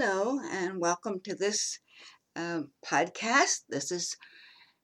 Hello, 0.00 0.38
and 0.52 0.80
welcome 0.80 1.18
to 1.24 1.34
this 1.34 1.80
uh, 2.36 2.60
podcast. 2.86 3.62
This 3.68 3.90
is 3.90 4.16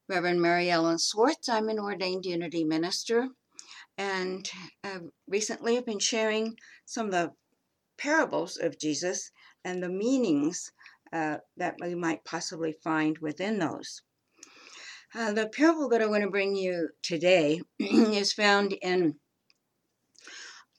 Reverend 0.09 0.43
Mary 0.43 0.69
Ellen 0.71 0.99
Swartz. 0.99 1.49
I'm 1.49 1.69
an 1.69 1.79
ordained 1.79 2.27
Unity 2.27 2.65
minister, 2.65 3.29
and 3.97 4.51
uh, 4.83 4.99
recently 5.29 5.79
I've 5.79 5.87
been 5.87 6.01
sharing 6.01 6.57
some 6.85 7.07
of 7.07 7.13
the 7.13 7.31
parables 7.97 8.57
of 8.57 8.77
Jesus 8.81 9.31
and 9.65 9.81
the 9.81 9.89
meanings 9.89 10.73
uh, 11.13 11.37
that 11.59 11.77
we 11.81 11.95
might 11.95 12.25
possibly 12.25 12.75
find 12.83 13.17
within 13.19 13.61
those. 13.61 14.03
Uh, 15.15 15.33
the 15.33 15.47
parable 15.47 15.89
that 15.91 16.03
I 16.03 16.07
want 16.07 16.25
to 16.25 16.31
bring 16.31 16.57
you 16.57 16.89
today 17.05 17.61
is 17.79 18.33
found 18.33 18.73
in 18.83 19.15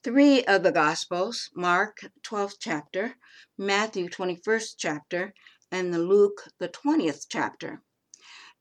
three 0.06 0.44
of 0.44 0.62
the 0.62 0.72
Gospels 0.72 1.50
Mark, 1.56 2.12
12th 2.22 2.58
chapter, 2.60 3.16
Matthew, 3.58 4.08
21st 4.08 4.76
chapter, 4.78 5.34
and 5.72 5.92
the 5.92 5.98
Luke, 5.98 6.44
the 6.60 6.70
20th 6.70 7.26
chapter. 7.28 7.82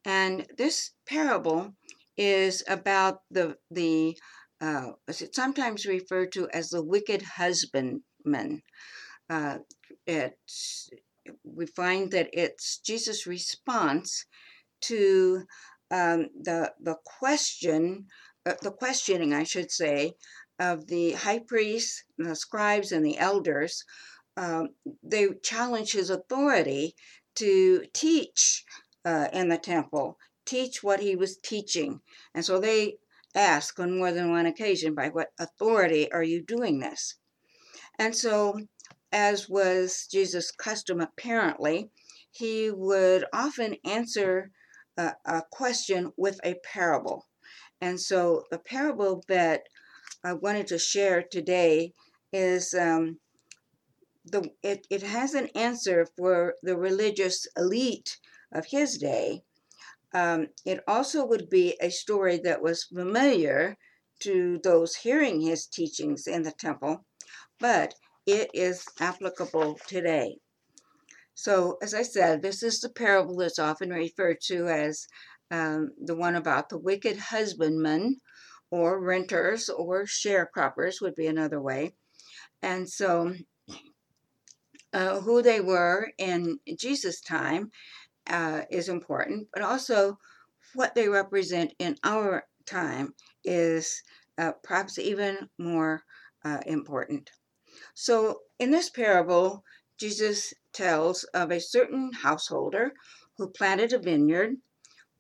And 0.06 0.46
this 0.56 0.92
parable 1.06 1.74
is 2.16 2.64
about 2.66 3.18
the, 3.30 3.58
the 3.70 4.16
uh, 4.62 4.92
it's 5.06 5.36
sometimes 5.36 5.84
referred 5.84 6.32
to 6.32 6.48
as 6.48 6.70
the 6.70 6.82
wicked 6.82 7.20
husbandman. 7.36 8.62
Uh, 9.28 9.58
it's, 10.06 10.88
we 11.42 11.66
find 11.66 12.10
that 12.12 12.30
it's 12.32 12.78
Jesus' 12.78 13.26
response 13.26 14.24
to 14.80 15.44
um, 15.90 16.28
the, 16.42 16.72
the 16.80 16.96
question, 17.04 18.06
uh, 18.46 18.54
the 18.62 18.70
questioning, 18.70 19.34
I 19.34 19.44
should 19.44 19.70
say, 19.70 20.14
of 20.58 20.86
the 20.86 21.12
high 21.12 21.40
priests, 21.40 22.04
and 22.18 22.28
the 22.28 22.36
scribes, 22.36 22.92
and 22.92 23.04
the 23.04 23.18
elders, 23.18 23.84
um, 24.36 24.68
they 25.02 25.28
challenge 25.42 25.92
his 25.92 26.10
authority 26.10 26.94
to 27.36 27.84
teach 27.92 28.64
uh, 29.04 29.28
in 29.32 29.48
the 29.48 29.58
temple, 29.58 30.18
teach 30.44 30.82
what 30.82 31.00
he 31.00 31.16
was 31.16 31.38
teaching. 31.38 32.00
And 32.34 32.44
so 32.44 32.58
they 32.58 32.96
ask 33.34 33.78
on 33.80 33.98
more 33.98 34.12
than 34.12 34.30
one 34.30 34.46
occasion, 34.46 34.94
by 34.94 35.08
what 35.08 35.32
authority 35.38 36.10
are 36.12 36.22
you 36.22 36.42
doing 36.42 36.78
this? 36.78 37.16
And 37.98 38.14
so, 38.14 38.60
as 39.12 39.48
was 39.48 40.06
Jesus' 40.10 40.50
custom 40.50 41.00
apparently, 41.00 41.90
he 42.30 42.70
would 42.70 43.24
often 43.32 43.76
answer 43.84 44.50
a, 44.96 45.12
a 45.24 45.42
question 45.50 46.12
with 46.16 46.40
a 46.44 46.54
parable. 46.64 47.26
And 47.80 48.00
so, 48.00 48.44
the 48.50 48.58
parable 48.58 49.22
that 49.28 49.62
I 50.24 50.32
wanted 50.32 50.66
to 50.68 50.78
share 50.78 51.22
today 51.22 51.92
is 52.32 52.72
um, 52.72 53.20
the 54.24 54.50
it, 54.62 54.86
it 54.88 55.02
has 55.02 55.34
an 55.34 55.48
answer 55.54 56.06
for 56.16 56.54
the 56.62 56.78
religious 56.78 57.46
elite 57.58 58.18
of 58.50 58.64
his 58.66 58.96
day. 58.96 59.42
Um, 60.14 60.46
it 60.64 60.80
also 60.88 61.26
would 61.26 61.50
be 61.50 61.76
a 61.80 61.90
story 61.90 62.40
that 62.44 62.62
was 62.62 62.84
familiar 62.84 63.76
to 64.20 64.60
those 64.64 64.96
hearing 64.96 65.42
his 65.42 65.66
teachings 65.66 66.26
in 66.26 66.42
the 66.42 66.52
temple, 66.52 67.04
but 67.60 67.94
it 68.24 68.48
is 68.54 68.86
applicable 69.00 69.78
today. 69.86 70.38
So, 71.34 71.76
as 71.82 71.92
I 71.92 72.02
said, 72.02 72.40
this 72.40 72.62
is 72.62 72.80
the 72.80 72.88
parable 72.88 73.36
that's 73.36 73.58
often 73.58 73.90
referred 73.90 74.40
to 74.46 74.68
as 74.68 75.06
um, 75.50 75.90
the 76.00 76.16
one 76.16 76.36
about 76.36 76.70
the 76.70 76.78
wicked 76.78 77.18
husbandman 77.18 78.20
or 78.74 78.98
renters 78.98 79.68
or 79.68 80.02
sharecroppers 80.04 81.00
would 81.00 81.14
be 81.14 81.28
another 81.28 81.60
way. 81.60 81.94
And 82.60 82.88
so, 82.90 83.32
uh, 84.92 85.20
who 85.20 85.42
they 85.42 85.60
were 85.60 86.10
in 86.18 86.58
Jesus' 86.76 87.20
time 87.20 87.70
uh, 88.28 88.62
is 88.72 88.88
important, 88.88 89.46
but 89.52 89.62
also 89.62 90.18
what 90.74 90.96
they 90.96 91.08
represent 91.08 91.72
in 91.78 91.96
our 92.02 92.48
time 92.66 93.14
is 93.44 94.02
uh, 94.38 94.50
perhaps 94.64 94.98
even 94.98 95.48
more 95.56 96.02
uh, 96.44 96.58
important. 96.66 97.30
So, 97.94 98.40
in 98.58 98.72
this 98.72 98.90
parable, 98.90 99.62
Jesus 100.00 100.52
tells 100.72 101.22
of 101.32 101.52
a 101.52 101.60
certain 101.60 102.10
householder 102.12 102.90
who 103.36 103.50
planted 103.50 103.92
a 103.92 104.00
vineyard 104.00 104.56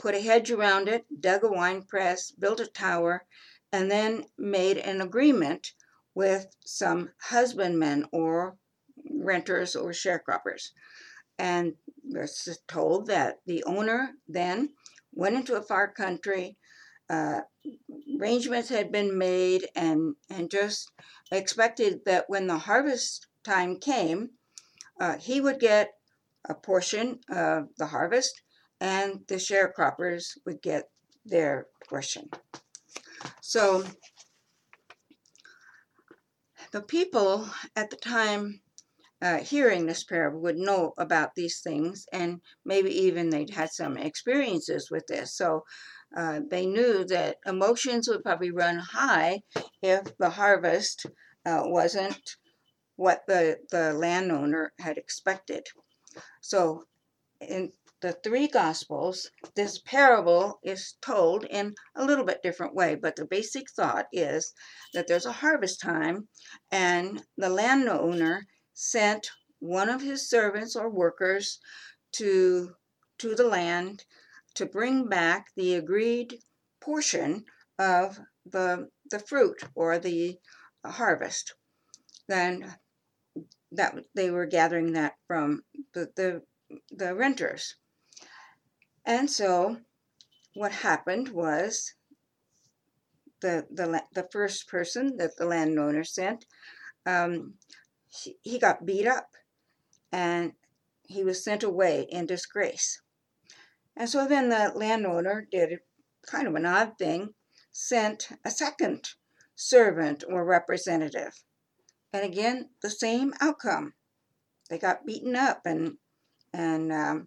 put 0.04 0.14
a 0.14 0.20
hedge 0.20 0.50
around 0.50 0.86
it, 0.86 1.06
dug 1.18 1.42
a 1.44 1.48
wine 1.48 1.80
press, 1.80 2.30
built 2.30 2.60
a 2.60 2.66
tower, 2.66 3.24
and 3.72 3.90
then 3.90 4.22
made 4.36 4.76
an 4.76 5.00
agreement 5.00 5.72
with 6.14 6.46
some 6.66 7.08
husbandmen 7.22 8.04
or 8.12 8.58
renters 9.10 9.74
or 9.74 9.92
sharecroppers. 9.92 10.72
And 11.38 11.72
we're 12.02 12.28
told 12.68 13.06
that 13.06 13.38
the 13.46 13.64
owner 13.64 14.10
then 14.28 14.74
went 15.14 15.36
into 15.36 15.56
a 15.56 15.62
far 15.62 15.90
country. 15.90 16.58
Uh, 17.08 17.40
arrangements 18.20 18.68
had 18.68 18.92
been 18.92 19.16
made 19.16 19.66
and, 19.74 20.16
and 20.28 20.50
just 20.50 20.90
expected 21.32 22.00
that 22.04 22.26
when 22.28 22.46
the 22.46 22.58
harvest 22.58 23.26
time 23.42 23.78
came, 23.78 24.32
uh, 25.00 25.16
he 25.16 25.40
would 25.40 25.58
get 25.58 25.94
a 26.46 26.54
portion 26.54 27.20
of 27.30 27.68
the 27.78 27.86
harvest 27.86 28.42
and 28.84 29.20
the 29.28 29.36
sharecroppers 29.36 30.36
would 30.44 30.60
get 30.60 30.90
their 31.24 31.66
portion. 31.88 32.28
So 33.40 33.82
the 36.70 36.82
people 36.82 37.48
at 37.74 37.88
the 37.88 37.96
time 37.96 38.60
uh, 39.22 39.38
hearing 39.38 39.86
this 39.86 40.04
parable 40.04 40.42
would 40.42 40.58
know 40.58 40.92
about 40.98 41.34
these 41.34 41.60
things, 41.60 42.04
and 42.12 42.42
maybe 42.66 42.90
even 42.90 43.30
they'd 43.30 43.54
had 43.54 43.72
some 43.72 43.96
experiences 43.96 44.90
with 44.90 45.06
this. 45.06 45.34
So 45.34 45.64
uh, 46.14 46.40
they 46.50 46.66
knew 46.66 47.06
that 47.06 47.36
emotions 47.46 48.06
would 48.06 48.22
probably 48.22 48.50
run 48.50 48.76
high 48.76 49.40
if 49.80 50.02
the 50.18 50.28
harvest 50.28 51.06
uh, 51.46 51.62
wasn't 51.64 52.36
what 52.96 53.22
the, 53.26 53.56
the 53.70 53.94
landowner 53.94 54.74
had 54.78 54.98
expected. 54.98 55.64
So 56.42 56.84
in 57.48 57.72
the 58.00 58.12
three 58.12 58.48
Gospels, 58.48 59.30
this 59.54 59.78
parable 59.78 60.58
is 60.62 60.94
told 61.00 61.44
in 61.44 61.74
a 61.96 62.04
little 62.04 62.24
bit 62.24 62.42
different 62.42 62.74
way, 62.74 62.94
but 62.94 63.16
the 63.16 63.24
basic 63.24 63.70
thought 63.70 64.06
is 64.12 64.52
that 64.92 65.06
there's 65.06 65.26
a 65.26 65.32
harvest 65.32 65.80
time 65.80 66.28
and 66.70 67.22
the 67.38 67.48
landowner 67.48 68.46
sent 68.74 69.30
one 69.60 69.88
of 69.88 70.02
his 70.02 70.28
servants 70.28 70.76
or 70.76 70.90
workers 70.90 71.58
to, 72.12 72.74
to 73.18 73.34
the 73.34 73.46
land 73.46 74.04
to 74.54 74.66
bring 74.66 75.08
back 75.08 75.46
the 75.56 75.74
agreed 75.74 76.34
portion 76.80 77.44
of 77.78 78.18
the, 78.44 78.88
the 79.10 79.18
fruit 79.18 79.62
or 79.74 79.98
the 79.98 80.38
harvest. 80.84 81.54
Then 82.28 82.74
that 83.72 83.94
they 84.14 84.30
were 84.30 84.46
gathering 84.46 84.92
that 84.92 85.14
from 85.26 85.62
the, 85.94 86.10
the, 86.16 86.42
the 86.90 87.14
renters. 87.14 87.76
And 89.04 89.30
so 89.30 89.78
what 90.54 90.72
happened 90.72 91.28
was 91.28 91.94
the, 93.40 93.66
the, 93.70 94.02
the 94.14 94.28
first 94.32 94.68
person 94.68 95.16
that 95.18 95.36
the 95.36 95.46
landowner 95.46 96.04
sent, 96.04 96.46
um, 97.04 97.54
he, 98.08 98.36
he 98.42 98.58
got 98.58 98.86
beat 98.86 99.06
up 99.06 99.28
and 100.12 100.52
he 101.06 101.24
was 101.24 101.44
sent 101.44 101.62
away 101.62 102.06
in 102.08 102.26
disgrace. 102.26 103.00
And 103.96 104.08
so 104.08 104.26
then 104.26 104.48
the 104.48 104.72
landowner 104.74 105.46
did 105.50 105.78
kind 106.26 106.48
of 106.48 106.54
an 106.54 106.66
odd 106.66 106.92
thing, 106.98 107.34
sent 107.70 108.28
a 108.44 108.50
second 108.50 109.10
servant 109.54 110.24
or 110.28 110.44
representative. 110.44 111.44
And 112.12 112.24
again, 112.24 112.70
the 112.82 112.90
same 112.90 113.34
outcome. 113.40 113.94
They 114.70 114.78
got 114.78 115.04
beaten 115.04 115.36
up 115.36 115.62
and 115.66 115.98
and 116.54 116.92
um, 116.92 117.26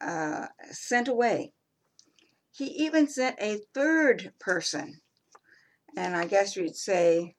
uh, 0.00 0.46
sent 0.70 1.08
away. 1.08 1.52
He 2.50 2.64
even 2.84 3.06
sent 3.06 3.36
a 3.38 3.60
third 3.74 4.32
person. 4.40 5.00
And 5.96 6.16
I 6.16 6.26
guess 6.26 6.56
you'd 6.56 6.76
say, 6.76 7.36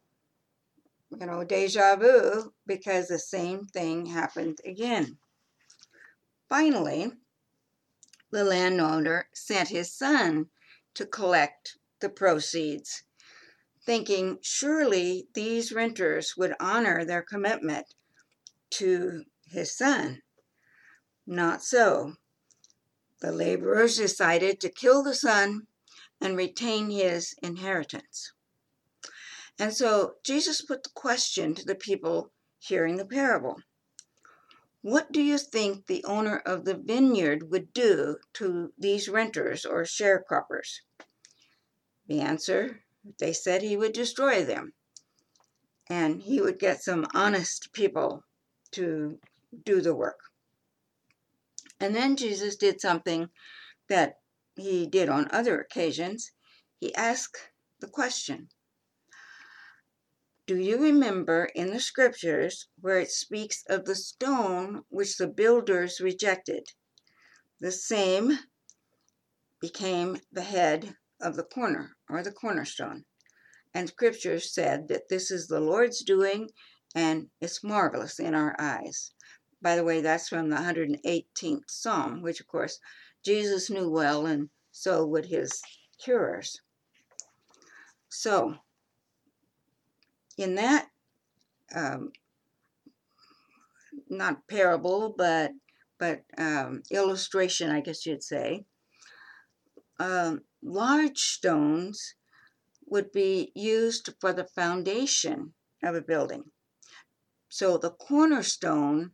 you 1.09 1.25
know, 1.25 1.43
deja 1.43 1.95
vu, 1.95 2.53
because 2.67 3.07
the 3.07 3.19
same 3.19 3.65
thing 3.65 4.05
happened 4.05 4.59
again. 4.65 5.17
Finally, 6.49 7.11
the 8.31 8.43
landowner 8.43 9.27
sent 9.33 9.69
his 9.69 9.91
son 9.91 10.47
to 10.93 11.05
collect 11.05 11.77
the 11.99 12.09
proceeds, 12.09 13.03
thinking 13.85 14.37
surely 14.41 15.27
these 15.33 15.71
renters 15.71 16.35
would 16.37 16.53
honor 16.59 17.03
their 17.03 17.23
commitment 17.23 17.87
to 18.71 19.23
his 19.47 19.75
son. 19.75 20.21
Not 21.25 21.63
so 21.63 22.15
the 23.21 23.31
laborers 23.31 23.97
decided 23.97 24.59
to 24.59 24.69
kill 24.69 25.01
the 25.01 25.15
son 25.15 25.67
and 26.19 26.35
retain 26.35 26.89
his 26.89 27.33
inheritance. 27.41 28.33
And 29.57 29.73
so 29.73 30.15
Jesus 30.23 30.61
put 30.61 30.83
the 30.83 30.89
question 30.89 31.55
to 31.55 31.63
the 31.63 31.75
people 31.75 32.31
hearing 32.59 32.97
the 32.97 33.05
parable 33.05 33.61
What 34.81 35.13
do 35.13 35.21
you 35.21 35.37
think 35.37 35.85
the 35.85 36.03
owner 36.03 36.37
of 36.39 36.65
the 36.65 36.75
vineyard 36.75 37.49
would 37.49 37.71
do 37.73 38.17
to 38.33 38.73
these 38.77 39.07
renters 39.07 39.65
or 39.65 39.83
sharecroppers? 39.83 40.81
The 42.07 42.19
answer 42.19 42.83
they 43.19 43.31
said 43.31 43.61
he 43.61 43.77
would 43.77 43.93
destroy 43.93 44.43
them 44.43 44.73
and 45.87 46.21
he 46.21 46.41
would 46.41 46.59
get 46.59 46.83
some 46.83 47.07
honest 47.13 47.71
people 47.71 48.23
to 48.71 49.19
do 49.63 49.81
the 49.81 49.95
work. 49.95 50.19
And 51.79 51.95
then 51.95 52.15
Jesus 52.15 52.55
did 52.55 52.79
something 52.79 53.29
that 53.89 54.15
he 54.55 54.85
did 54.85 55.09
on 55.09 55.27
other 55.31 55.59
occasions. 55.59 56.31
He 56.79 56.93
asked 56.95 57.37
the 57.79 57.87
question 57.87 58.49
Do 60.45 60.57
you 60.57 60.77
remember 60.77 61.49
in 61.55 61.71
the 61.71 61.79
scriptures 61.79 62.67
where 62.79 62.99
it 62.99 63.11
speaks 63.11 63.63
of 63.67 63.85
the 63.85 63.95
stone 63.95 64.83
which 64.89 65.17
the 65.17 65.27
builders 65.27 65.99
rejected? 65.99 66.67
The 67.59 67.71
same 67.71 68.39
became 69.59 70.19
the 70.31 70.43
head 70.43 70.97
of 71.21 71.35
the 71.35 71.43
corner 71.43 71.95
or 72.09 72.21
the 72.21 72.31
cornerstone. 72.31 73.05
And 73.73 73.87
scripture 73.87 74.39
said 74.39 74.87
that 74.89 75.07
this 75.09 75.31
is 75.31 75.47
the 75.47 75.59
Lord's 75.59 76.03
doing 76.03 76.49
and 76.93 77.29
it's 77.41 77.63
marvelous 77.63 78.19
in 78.19 78.35
our 78.35 78.55
eyes. 78.59 79.13
By 79.63 79.77
the 79.77 79.83
way, 79.85 80.01
that's 80.01 80.27
from 80.27 80.49
the 80.49 80.57
118th 80.57 81.69
Psalm, 81.69 82.21
which 82.21 82.41
of 82.41 82.47
course 82.47 82.79
Jesus 83.23 83.69
knew 83.69 83.89
well, 83.89 84.25
and 84.25 84.49
so 84.71 85.05
would 85.05 85.27
his 85.27 85.61
hearers. 85.97 86.59
So, 88.09 88.57
in 90.37 90.55
that, 90.55 90.89
um, 91.73 92.11
not 94.09 94.47
parable, 94.49 95.15
but 95.17 95.53
but 95.97 96.23
um, 96.37 96.83
illustration, 96.91 97.69
I 97.69 97.79
guess 97.79 98.05
you'd 98.05 98.21
say, 98.21 98.65
um, 99.97 100.41
large 100.61 101.19
stones 101.19 102.15
would 102.85 103.13
be 103.13 103.53
used 103.55 104.09
for 104.19 104.33
the 104.33 104.43
foundation 104.43 105.53
of 105.81 105.95
a 105.95 106.01
building. 106.01 106.51
So 107.47 107.77
the 107.77 107.91
cornerstone 107.91 109.11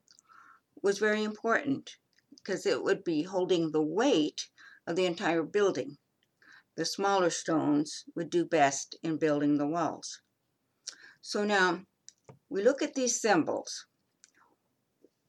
was 0.81 0.99
very 0.99 1.23
important 1.23 1.97
because 2.31 2.65
it 2.65 2.83
would 2.83 3.03
be 3.03 3.23
holding 3.23 3.71
the 3.71 3.81
weight 3.81 4.47
of 4.87 4.95
the 4.95 5.05
entire 5.05 5.43
building. 5.43 5.97
The 6.77 6.85
smaller 6.85 7.29
stones 7.29 8.05
would 8.15 8.29
do 8.29 8.45
best 8.45 8.97
in 9.03 9.17
building 9.17 9.57
the 9.57 9.67
walls. 9.67 10.21
So 11.21 11.43
now 11.43 11.81
we 12.49 12.63
look 12.63 12.81
at 12.81 12.95
these 12.95 13.19
symbols, 13.19 13.85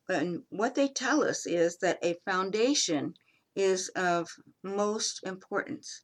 and 0.08 0.42
what 0.48 0.74
they 0.74 0.88
tell 0.88 1.22
us 1.22 1.46
is 1.46 1.78
that 1.78 1.98
a 2.02 2.18
foundation 2.24 3.14
is 3.54 3.88
of 3.90 4.28
most 4.62 5.20
importance. 5.24 6.02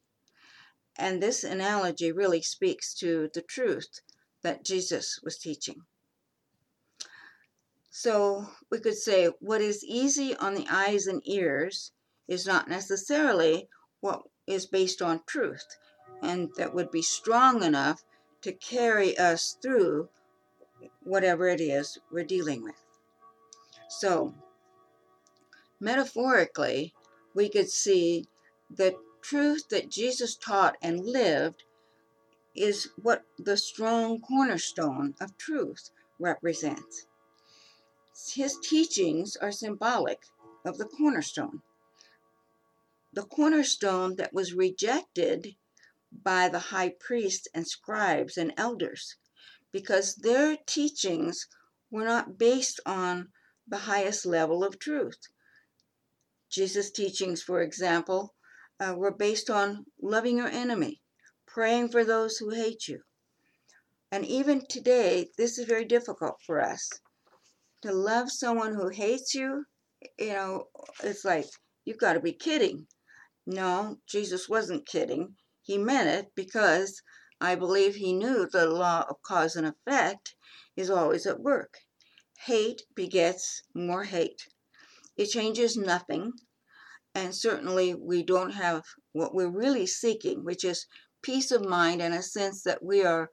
And 0.97 1.21
this 1.21 1.43
analogy 1.43 2.11
really 2.11 2.41
speaks 2.41 2.93
to 2.95 3.29
the 3.33 3.41
truth 3.41 4.01
that 4.43 4.65
Jesus 4.65 5.19
was 5.23 5.37
teaching. 5.37 5.81
So 7.99 8.47
we 8.69 8.79
could 8.79 8.95
say 8.95 9.25
what 9.39 9.59
is 9.59 9.83
easy 9.83 10.35
on 10.35 10.53
the 10.53 10.67
eyes 10.69 11.07
and 11.07 11.19
ears 11.27 11.93
is 12.27 12.45
not 12.45 12.67
necessarily 12.67 13.69
what 14.01 14.21
is 14.45 14.67
based 14.67 15.01
on 15.01 15.23
truth 15.25 15.65
and 16.21 16.51
that 16.57 16.75
would 16.75 16.91
be 16.91 17.01
strong 17.01 17.63
enough 17.63 18.03
to 18.43 18.53
carry 18.53 19.17
us 19.17 19.57
through 19.63 20.09
whatever 21.01 21.47
it 21.47 21.59
is 21.59 21.97
we're 22.11 22.23
dealing 22.23 22.63
with. 22.63 22.85
So, 23.89 24.35
metaphorically, 25.79 26.93
we 27.33 27.49
could 27.49 27.71
see 27.71 28.27
the 28.69 28.95
truth 29.23 29.69
that 29.69 29.89
Jesus 29.89 30.35
taught 30.35 30.77
and 30.83 31.03
lived 31.03 31.63
is 32.55 32.91
what 33.01 33.23
the 33.39 33.57
strong 33.57 34.21
cornerstone 34.21 35.15
of 35.19 35.35
truth 35.39 35.89
represents. 36.19 37.06
His 38.33 38.57
teachings 38.57 39.35
are 39.35 39.51
symbolic 39.51 40.25
of 40.65 40.79
the 40.79 40.85
cornerstone. 40.85 41.61
The 43.13 43.25
cornerstone 43.25 44.15
that 44.15 44.33
was 44.33 44.53
rejected 44.53 45.55
by 46.11 46.49
the 46.49 46.73
high 46.73 46.89
priests 46.89 47.47
and 47.53 47.67
scribes 47.67 48.35
and 48.35 48.53
elders 48.57 49.17
because 49.71 50.15
their 50.15 50.57
teachings 50.57 51.45
were 51.91 52.05
not 52.05 52.39
based 52.39 52.79
on 52.87 53.31
the 53.67 53.85
highest 53.85 54.25
level 54.25 54.63
of 54.63 54.79
truth. 54.79 55.19
Jesus' 56.49 56.89
teachings, 56.89 57.43
for 57.43 57.61
example, 57.61 58.33
uh, 58.79 58.95
were 58.97 59.11
based 59.11 59.49
on 59.49 59.85
loving 60.01 60.37
your 60.37 60.47
enemy, 60.47 61.03
praying 61.45 61.89
for 61.89 62.03
those 62.03 62.37
who 62.37 62.49
hate 62.49 62.87
you. 62.87 63.03
And 64.11 64.25
even 64.25 64.65
today, 64.65 65.29
this 65.37 65.59
is 65.59 65.65
very 65.65 65.85
difficult 65.85 66.41
for 66.41 66.59
us. 66.61 66.89
To 67.83 67.91
love 67.91 68.31
someone 68.31 68.73
who 68.73 68.89
hates 68.89 69.33
you, 69.35 69.65
you 70.17 70.33
know, 70.33 70.65
it's 71.03 71.23
like, 71.23 71.45
you've 71.85 71.99
got 71.99 72.13
to 72.13 72.19
be 72.19 72.33
kidding. 72.33 72.87
No, 73.45 73.97
Jesus 74.07 74.49
wasn't 74.49 74.87
kidding. 74.87 75.35
He 75.61 75.77
meant 75.77 76.09
it 76.09 76.31
because 76.35 77.01
I 77.39 77.55
believe 77.55 77.95
he 77.95 78.13
knew 78.13 78.47
the 78.47 78.65
law 78.65 79.05
of 79.09 79.21
cause 79.21 79.55
and 79.55 79.67
effect 79.67 80.35
is 80.75 80.89
always 80.89 81.25
at 81.25 81.39
work. 81.39 81.75
Hate 82.45 82.81
begets 82.95 83.61
more 83.73 84.05
hate. 84.05 84.47
It 85.15 85.27
changes 85.27 85.77
nothing 85.77 86.33
and 87.17 87.33
certainly 87.33 87.95
we 87.95 88.21
don't 88.21 88.51
have 88.51 88.83
what 89.11 89.33
we're 89.33 89.49
really 89.49 89.87
seeking, 89.87 90.43
which 90.43 90.63
is 90.63 90.85
peace 91.23 91.49
of 91.51 91.65
mind 91.65 91.99
and 91.99 92.13
a 92.13 92.21
sense 92.21 92.61
that 92.61 92.83
we 92.83 93.03
are 93.03 93.31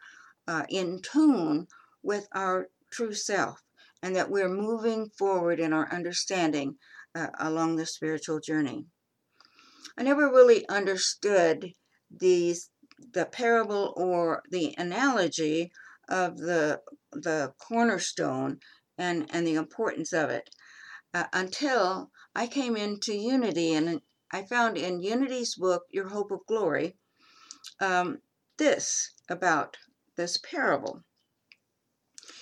uh, 0.49 0.64
in 0.70 1.00
tune 1.02 1.67
with 2.02 2.26
our 2.32 2.69
true 2.90 3.12
self 3.12 3.62
and 4.04 4.14
that 4.14 4.28
we're 4.28 4.50
moving 4.50 5.08
forward 5.16 5.58
in 5.58 5.72
our 5.72 5.90
understanding 5.90 6.76
uh, 7.14 7.28
along 7.38 7.74
the 7.76 7.86
spiritual 7.86 8.38
journey. 8.38 8.84
I 9.96 10.02
never 10.02 10.28
really 10.28 10.68
understood 10.68 11.72
these 12.10 12.68
the 13.12 13.24
parable 13.24 13.94
or 13.96 14.42
the 14.50 14.74
analogy 14.76 15.72
of 16.06 16.36
the 16.36 16.82
the 17.12 17.54
cornerstone 17.58 18.58
and 18.98 19.26
and 19.32 19.46
the 19.46 19.54
importance 19.54 20.12
of 20.12 20.28
it 20.28 20.50
uh, 21.14 21.24
until 21.32 22.10
I 22.36 22.46
came 22.46 22.76
into 22.76 23.14
Unity 23.14 23.73
and 23.73 24.02
I 24.30 24.42
found 24.42 24.76
in 24.76 25.00
Unity's 25.00 25.54
book, 25.54 25.84
Your 25.90 26.08
Hope 26.08 26.30
of 26.30 26.40
Glory, 26.46 26.99
um, 27.80 28.18
this 28.58 29.14
about 29.30 29.78
this 30.16 30.37
parable. 30.37 31.04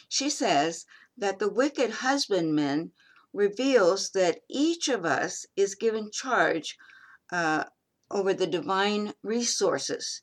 She 0.09 0.29
says 0.29 0.85
that 1.17 1.39
the 1.39 1.51
wicked 1.51 1.91
husbandman 1.91 2.93
reveals 3.33 4.11
that 4.11 4.41
each 4.49 4.89
of 4.89 5.05
us 5.05 5.47
is 5.57 5.75
given 5.75 6.11
charge 6.11 6.77
uh, 7.31 7.65
over 8.11 8.35
the 8.35 8.47
divine 8.47 9.15
resources 9.23 10.23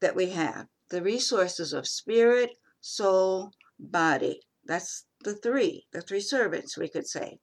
that 0.00 0.16
we 0.16 0.30
have 0.30 0.66
the 0.90 1.02
resources 1.02 1.72
of 1.72 1.86
spirit, 1.86 2.50
soul, 2.80 3.52
body. 3.78 4.40
That's 4.64 5.06
the 5.22 5.34
three, 5.34 5.86
the 5.92 6.02
three 6.02 6.20
servants, 6.20 6.76
we 6.76 6.88
could 6.88 7.06
say. 7.06 7.38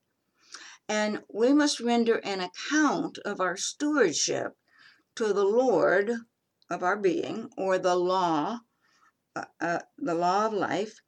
And 0.90 1.24
we 1.34 1.54
must 1.54 1.80
render 1.80 2.16
an 2.24 2.42
account 2.42 3.18
of 3.26 3.42
our 3.42 3.58
stewardship 3.58 4.54
to 5.16 5.34
the 5.34 5.46
Lord 5.46 6.12
of 6.70 6.84
our 6.84 6.98
being, 6.98 7.50
or 7.58 7.78
the 7.78 7.96
law, 7.96 8.60
uh, 9.36 9.46
uh, 9.60 9.80
the 9.98 10.14
law 10.14 10.46
of 10.46 10.54
life. 10.54 11.00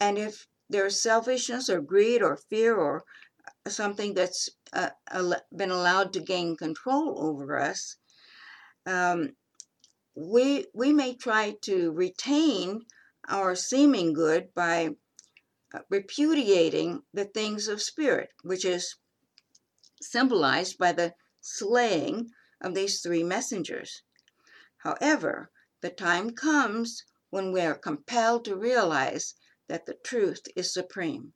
And 0.00 0.18
if 0.18 0.46
there's 0.68 1.00
selfishness 1.00 1.68
or 1.70 1.80
greed 1.80 2.22
or 2.22 2.36
fear 2.36 2.76
or 2.76 3.04
something 3.68 4.14
that's 4.14 4.50
uh, 4.72 4.90
been 5.54 5.70
allowed 5.70 6.12
to 6.12 6.20
gain 6.20 6.56
control 6.56 7.18
over 7.18 7.58
us, 7.58 7.96
um, 8.84 9.36
we 10.14 10.66
we 10.74 10.92
may 10.92 11.14
try 11.14 11.56
to 11.62 11.92
retain 11.92 12.86
our 13.28 13.54
seeming 13.54 14.12
good 14.12 14.54
by 14.54 14.90
uh, 15.74 15.80
repudiating 15.90 17.02
the 17.12 17.24
things 17.24 17.68
of 17.68 17.82
spirit, 17.82 18.30
which 18.42 18.64
is 18.64 18.96
symbolized 20.00 20.78
by 20.78 20.92
the 20.92 21.14
slaying 21.40 22.30
of 22.60 22.74
these 22.74 23.00
three 23.00 23.22
messengers. 23.22 24.02
However, 24.78 25.50
the 25.80 25.90
time 25.90 26.30
comes 26.30 27.04
when 27.30 27.52
we 27.52 27.60
are 27.60 27.74
compelled 27.74 28.44
to 28.44 28.56
realize 28.56 29.34
that 29.68 29.86
the 29.86 29.94
truth 29.94 30.42
is 30.54 30.72
supreme. 30.72 31.32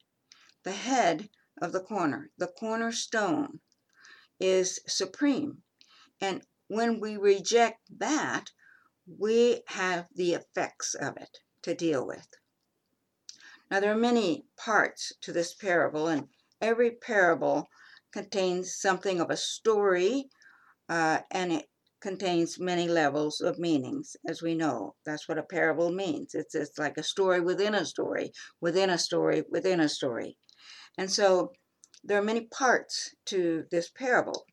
The 0.64 0.72
head 0.72 1.30
of 1.60 1.72
the 1.72 1.82
corner, 1.82 2.30
the 2.38 2.48
cornerstone, 2.48 3.60
is 4.38 4.80
supreme. 4.86 5.62
And 6.20 6.42
when 6.68 7.00
we 7.00 7.16
reject 7.16 7.80
that, 7.98 8.50
we 9.06 9.62
have 9.68 10.06
the 10.14 10.34
effects 10.34 10.94
of 10.94 11.16
it 11.16 11.38
to 11.62 11.74
deal 11.74 12.06
with. 12.06 12.28
Now, 13.70 13.80
there 13.80 13.92
are 13.92 13.96
many 13.96 14.46
parts 14.56 15.12
to 15.22 15.32
this 15.32 15.54
parable, 15.54 16.08
and 16.08 16.28
every 16.60 16.90
parable 16.90 17.68
contains 18.12 18.76
something 18.76 19.20
of 19.20 19.30
a 19.30 19.36
story 19.36 20.30
uh, 20.90 21.20
and 21.30 21.52
it 21.52 21.69
contains 22.00 22.58
many 22.58 22.88
levels 22.88 23.40
of 23.40 23.58
meanings, 23.58 24.16
as 24.28 24.42
we 24.42 24.54
know. 24.54 24.94
That's 25.04 25.28
what 25.28 25.38
a 25.38 25.42
parable 25.42 25.90
means. 25.90 26.34
It's, 26.34 26.54
it's 26.54 26.78
like 26.78 26.96
a 26.96 27.02
story 27.02 27.40
within 27.40 27.74
a 27.74 27.84
story, 27.84 28.32
within 28.60 28.90
a 28.90 28.98
story, 28.98 29.44
within 29.50 29.80
a 29.80 29.88
story. 29.88 30.36
And 30.98 31.10
so 31.10 31.52
there 32.02 32.18
are 32.18 32.24
many 32.24 32.46
parts 32.46 33.14
to 33.26 33.64
this 33.70 33.90
parable. 33.90 34.46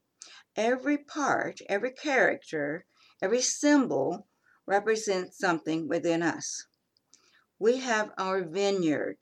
Every 0.55 0.97
part, 0.97 1.59
every 1.69 1.91
character, 1.91 2.85
every 3.21 3.41
symbol 3.41 4.27
represents 4.65 5.37
something 5.37 5.87
within 5.87 6.21
us. 6.21 6.65
We 7.59 7.77
have 7.77 8.11
our 8.17 8.43
vineyard, 8.43 9.17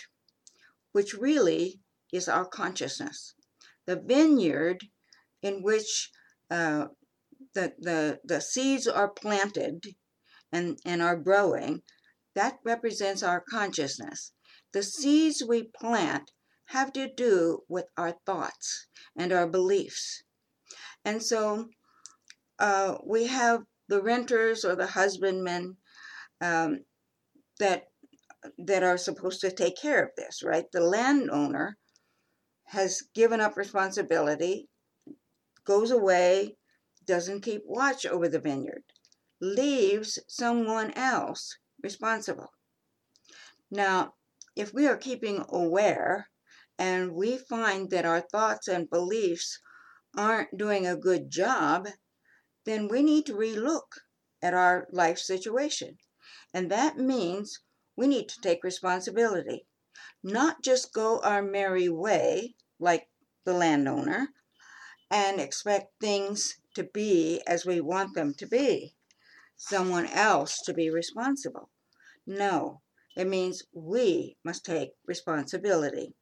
which 0.91 1.13
really 1.13 1.79
is 2.12 2.27
our 2.27 2.46
consciousness. 2.46 3.36
The 3.86 3.96
vineyard 3.96 4.84
in 5.41 5.62
which 5.62 6.10
uh, 6.50 6.88
the, 7.56 7.74
the, 7.80 8.20
the 8.24 8.42
seeds 8.42 8.88
are 8.88 9.10
planted 9.10 9.84
and, 10.52 10.78
and 10.86 11.02
are 11.02 11.16
growing, 11.16 11.82
that 12.36 12.60
represents 12.64 13.24
our 13.24 13.44
consciousness. 13.50 14.34
The 14.74 14.84
seeds 14.84 15.44
we 15.48 15.72
plant 15.80 16.32
have 16.68 16.94
to 16.94 17.10
do 17.12 17.60
with 17.70 17.86
our 17.98 18.16
thoughts 18.26 18.88
and 19.18 19.32
our 19.32 19.48
beliefs. 19.48 20.24
And 21.04 21.24
so 21.24 21.70
uh, 22.60 22.96
we 23.06 23.28
have 23.28 23.62
the 23.88 24.02
renters 24.02 24.66
or 24.66 24.76
the 24.76 24.88
husbandmen 24.88 25.78
um, 26.42 26.80
that 27.60 27.84
that 28.60 28.84
are 28.84 28.98
supposed 28.98 29.42
to 29.42 29.52
take 29.52 29.76
care 29.82 30.04
of 30.04 30.12
this, 30.18 30.44
right? 30.44 30.66
The 30.72 30.82
landowner 30.82 31.78
has 32.66 33.02
given 33.16 33.42
up 33.42 33.58
responsibility, 33.58 34.68
goes 35.66 35.90
away, 35.92 36.56
doesn't 37.06 37.42
keep 37.42 37.62
watch 37.66 38.06
over 38.06 38.28
the 38.28 38.40
vineyard, 38.40 38.84
leaves 39.42 40.20
someone 40.28 40.92
else 40.92 41.58
responsible. 41.82 42.52
Now, 43.72 44.14
if 44.56 44.74
we 44.74 44.88
are 44.88 44.98
keeping 44.98 45.44
aware 45.50 46.30
and 46.78 47.14
we 47.14 47.38
find 47.38 47.90
that 47.90 48.06
our 48.06 48.22
thoughts 48.22 48.68
and 48.68 48.90
beliefs 48.90 49.60
aren't 50.18 50.58
doing 50.58 50.88
a 50.88 50.96
good 50.96 51.30
job, 51.30 51.88
then 52.66 52.88
we 52.88 53.04
need 53.04 53.26
to 53.26 53.34
relook 53.34 54.00
at 54.42 54.54
our 54.54 54.88
life 54.92 55.20
situation. 55.20 55.98
And 56.54 56.72
that 56.72 56.98
means 56.98 57.60
we 57.96 58.08
need 58.08 58.30
to 58.30 58.42
take 58.42 58.64
responsibility, 58.64 59.66
not 60.24 60.64
just 60.64 60.94
go 60.94 61.20
our 61.22 61.42
merry 61.42 61.90
way 61.90 62.56
like 62.80 63.08
the 63.46 63.54
landowner 63.54 64.30
and 65.12 65.40
expect 65.40 65.94
things 66.02 66.58
to 66.74 66.84
be 66.84 67.42
as 67.48 67.66
we 67.66 67.80
want 67.80 68.16
them 68.16 68.34
to 68.34 68.46
be, 68.48 68.94
someone 69.56 70.08
else 70.08 70.62
to 70.62 70.74
be 70.74 70.90
responsible. 70.90 71.70
No, 72.26 72.82
it 73.16 73.28
means 73.28 73.64
we 73.72 74.36
must 74.44 74.66
take 74.66 74.92
responsibility. 75.06 76.14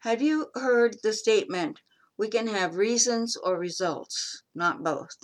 Have 0.00 0.22
you 0.22 0.50
heard 0.54 0.96
the 1.02 1.12
statement, 1.12 1.80
we 2.16 2.28
can 2.28 2.46
have 2.46 2.76
reasons 2.76 3.36
or 3.36 3.58
results, 3.58 4.42
not 4.54 4.82
both? 4.82 5.16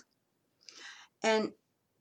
And 1.23 1.53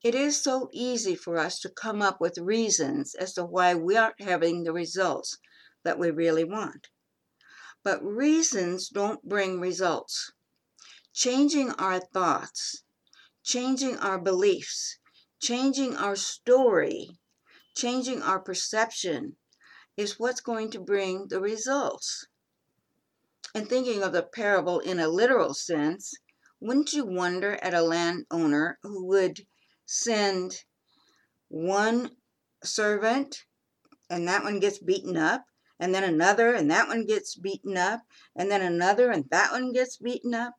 it 0.03 0.15
is 0.15 0.41
so 0.41 0.69
easy 0.71 1.15
for 1.15 1.37
us 1.37 1.59
to 1.59 1.69
come 1.69 2.01
up 2.01 2.19
with 2.21 2.37
reasons 2.37 3.15
as 3.15 3.33
to 3.33 3.43
why 3.45 3.75
we 3.75 3.97
aren't 3.97 4.21
having 4.21 4.63
the 4.63 4.73
results 4.73 5.37
that 5.83 5.99
we 5.99 6.09
really 6.09 6.43
want. 6.43 6.87
But 7.83 8.03
reasons 8.03 8.89
don't 8.89 9.27
bring 9.27 9.59
results 9.59 10.31
changing 11.19 11.69
our 11.71 11.99
thoughts, 11.99 12.85
changing 13.43 13.97
our 13.97 14.17
beliefs, 14.17 14.99
changing 15.41 15.93
our 15.97 16.15
story, 16.15 17.09
changing 17.75 18.21
our 18.21 18.39
perception 18.39 19.35
is 19.97 20.17
what's 20.17 20.39
going 20.39 20.71
to 20.71 20.79
bring 20.79 21.27
the 21.27 21.41
results. 21.41 22.25
And 23.53 23.67
thinking 23.67 24.01
of 24.01 24.13
the 24.13 24.23
parable 24.23 24.79
in 24.79 24.97
a 24.97 25.09
literal 25.09 25.53
sense, 25.53 26.13
wouldn't 26.61 26.93
you 26.93 27.05
wonder 27.05 27.59
at 27.61 27.73
a 27.73 27.81
landowner 27.81 28.79
who 28.81 29.05
would 29.07 29.41
send 29.85 30.55
one 31.49 32.11
servant 32.63 33.43
and 34.09 34.25
that 34.29 34.43
one 34.43 34.61
gets 34.61 34.79
beaten 34.79 35.17
up, 35.17 35.43
and 35.81 35.93
then 35.93 36.05
another 36.05 36.53
and 36.53 36.71
that 36.71 36.87
one 36.87 37.05
gets 37.05 37.35
beaten 37.35 37.75
up, 37.75 38.03
and 38.37 38.49
then 38.49 38.61
another 38.61 39.11
and 39.11 39.25
that 39.31 39.51
one 39.51 39.73
gets 39.73 39.97
beaten 39.97 40.33
up? 40.33 40.53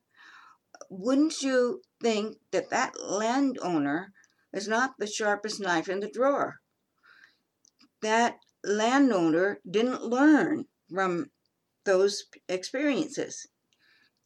Wouldn't 0.91 1.41
you 1.41 1.81
think 2.03 2.37
that 2.51 2.71
that 2.71 3.01
landowner 3.01 4.13
is 4.53 4.67
not 4.67 4.95
the 4.99 5.07
sharpest 5.07 5.61
knife 5.61 5.89
in 5.89 6.01
the 6.01 6.11
drawer? 6.11 6.57
That 8.03 8.39
landowner 8.65 9.61
didn't 9.69 10.03
learn 10.03 10.65
from 10.93 11.31
those 11.85 12.25
experiences. 12.49 13.47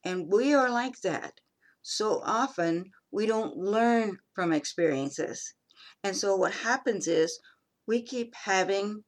And 0.02 0.32
we 0.32 0.54
are 0.54 0.70
like 0.70 1.00
that. 1.02 1.34
So 1.82 2.22
often 2.24 2.90
we 3.10 3.26
don't 3.26 3.56
learn 3.56 4.18
from 4.34 4.52
experiences. 4.52 5.54
And 6.02 6.16
so 6.16 6.34
what 6.34 6.52
happens 6.52 7.06
is 7.06 7.38
we 7.86 8.02
keep 8.02 8.34
having 8.34 9.04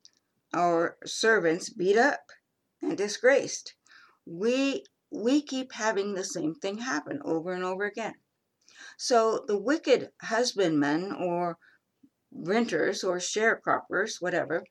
our 0.55 0.99
servants 1.07 1.71
beat 1.71 1.97
up 1.97 2.21
and 2.83 2.99
disgraced. 2.99 3.75
We 4.27 4.85
we 5.17 5.43
keep 5.43 5.73
having 5.73 6.15
the 6.15 6.25
same 6.25 6.55
thing 6.55 6.79
happen 6.79 7.21
over 7.25 7.53
and 7.53 7.65
over 7.65 7.85
again. 7.85 8.15
So 8.99 9.45
the 9.47 9.59
wicked 9.59 10.11
husbandmen 10.21 11.13
or 11.13 11.59
renters 12.31 13.03
or 13.03 13.17
sharecroppers, 13.17 14.21
whatever, 14.21 14.65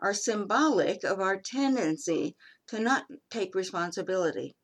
are 0.00 0.14
symbolic 0.14 1.02
of 1.02 1.20
our 1.20 1.40
tendency 1.40 2.36
to 2.68 2.78
not 2.78 3.06
take 3.30 3.54
responsibility 3.54 4.54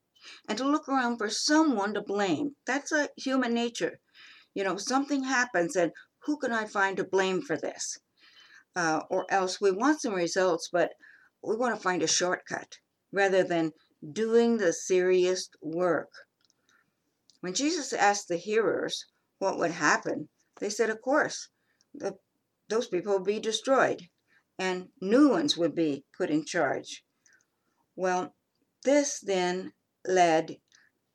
and 0.49 0.57
to 0.59 0.69
look 0.69 0.89
around 0.89 1.19
for 1.19 1.29
someone 1.29 1.95
to 1.95 2.03
blame. 2.03 2.55
That's 2.67 2.93
a 2.93 3.09
human 3.17 3.53
nature. 3.53 3.99
You 4.55 4.63
know, 4.63 4.77
something 4.77 5.25
happens 5.25 5.75
and 5.75 5.91
who 6.23 6.39
can 6.39 6.53
I 6.53 6.67
find 6.67 6.97
to 6.97 7.05
blame 7.05 7.43
for 7.43 7.57
this? 7.57 7.99
Uh, 8.77 9.03
or 9.11 9.27
else 9.31 9.61
we 9.61 9.71
want 9.71 10.01
some 10.01 10.15
results, 10.15 10.69
but 10.73 10.93
we 11.43 11.57
want 11.57 11.75
to 11.75 11.83
find 11.83 12.03
a 12.03 12.07
shortcut 12.07 12.79
rather 13.13 13.43
than 13.43 13.73
doing 14.13 14.59
the 14.59 14.73
serious 14.73 15.49
work. 15.63 16.11
When 17.41 17.55
Jesus 17.55 17.93
asked 17.93 18.29
the 18.29 18.37
hearers 18.37 19.07
what 19.39 19.59
would 19.59 19.73
happen, 19.73 20.29
they 20.61 20.71
said, 20.71 20.91
Of 20.91 21.03
course, 21.03 21.49
the, 21.93 22.19
those 22.69 22.89
people 22.89 23.15
would 23.15 23.25
be 23.25 23.41
destroyed 23.41 24.09
and 24.59 24.89
new 25.01 25.29
ones 25.29 25.57
would 25.57 25.75
be 25.75 26.05
put 26.17 26.31
in 26.31 26.45
charge. 26.45 27.05
Well, 27.97 28.35
this 28.85 29.21
then 29.21 29.73
led 30.07 30.59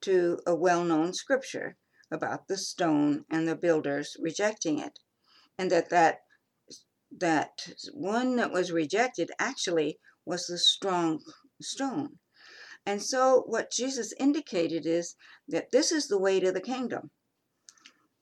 to 0.02 0.40
a 0.46 0.56
well 0.56 0.84
known 0.84 1.14
scripture 1.14 1.78
about 2.12 2.48
the 2.48 2.58
stone 2.58 3.26
and 3.30 3.48
the 3.48 3.56
builders 3.56 4.18
rejecting 4.20 4.80
it, 4.80 5.00
and 5.58 5.70
that 5.72 5.90
that 5.90 6.22
that 7.12 7.74
one 7.94 8.36
that 8.36 8.52
was 8.52 8.72
rejected 8.72 9.32
actually 9.40 10.00
was 10.26 10.48
the 10.48 10.58
strong 10.58 11.24
stone. 11.62 12.20
And 12.86 13.04
so, 13.04 13.44
what 13.46 13.72
Jesus 13.72 14.14
indicated 14.20 14.86
is 14.86 15.16
that 15.48 15.72
this 15.72 15.92
is 15.92 16.08
the 16.08 16.18
way 16.18 16.40
to 16.40 16.52
the 16.52 16.62
kingdom. 16.62 17.12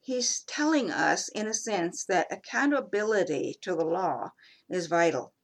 He's 0.00 0.42
telling 0.42 0.90
us, 0.90 1.28
in 1.28 1.46
a 1.46 1.54
sense, 1.54 2.04
that 2.06 2.32
accountability 2.32 3.58
to 3.62 3.74
the 3.74 3.84
law 3.84 4.30
is 4.68 4.86
vital. 4.86 5.34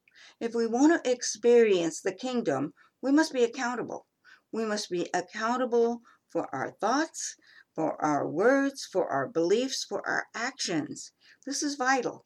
If 0.41 0.55
we 0.55 0.67
want 0.67 1.05
to 1.05 1.11
experience 1.11 2.01
the 2.01 2.15
kingdom, 2.15 2.75
we 3.01 3.13
must 3.13 3.33
be 3.33 3.45
accountable. 3.45 4.07
We 4.51 4.65
must 4.65 4.91
be 4.91 5.11
accountable 5.13 6.01
for 6.31 6.49
our 6.55 6.73
thoughts, 6.73 7.37
for 7.75 8.03
our 8.03 8.27
words, 8.29 8.85
for 8.91 9.09
our 9.09 9.29
beliefs, 9.29 9.85
for 9.85 10.07
our 10.09 10.27
actions. 10.35 11.13
This 11.47 11.63
is 11.63 11.77
vital. 11.77 12.23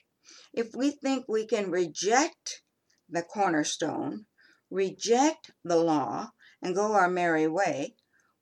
If 0.52 0.74
we 0.74 0.90
think 0.90 1.26
we 1.28 1.46
can 1.46 1.70
reject 1.70 2.62
the 3.08 3.22
cornerstone, 3.22 4.26
reject 4.70 5.50
the 5.64 5.76
law, 5.76 6.30
and 6.62 6.74
go 6.74 6.92
our 6.92 7.08
merry 7.08 7.46
way, 7.46 7.94